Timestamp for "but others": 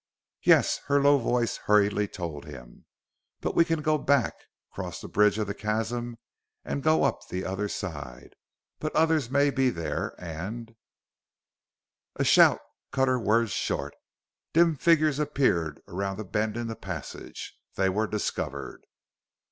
8.79-9.29